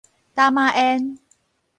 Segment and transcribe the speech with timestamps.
[0.33, 1.19] 打馬煙